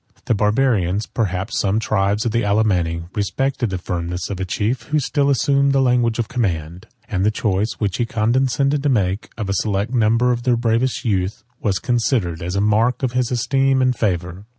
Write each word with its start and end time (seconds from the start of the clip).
35 0.15 0.25
The 0.25 0.33
Barbarians, 0.33 1.05
perhaps 1.05 1.59
some 1.59 1.79
tribes 1.79 2.25
of 2.25 2.31
the 2.31 2.41
Alemanni, 2.43 3.03
respected 3.13 3.69
the 3.69 3.77
firmness 3.77 4.31
of 4.31 4.39
a 4.39 4.45
chief, 4.45 4.81
who 4.87 4.97
still 4.99 5.29
assumed 5.29 5.73
the 5.73 5.79
language 5.79 6.17
of 6.17 6.27
command; 6.27 6.87
and 7.07 7.23
the 7.23 7.29
choice 7.29 7.73
which 7.77 7.97
he 7.97 8.07
condescended 8.07 8.81
to 8.81 8.89
make, 8.89 9.29
of 9.37 9.47
a 9.47 9.53
select 9.53 9.93
number 9.93 10.31
of 10.31 10.41
their 10.41 10.57
bravest 10.57 11.05
youth, 11.05 11.43
was 11.61 11.77
considered 11.77 12.41
as 12.41 12.55
a 12.55 12.61
mark 12.61 13.03
of 13.03 13.11
his 13.11 13.29
esteem 13.29 13.79
and 13.79 13.95
favor. 13.95 14.45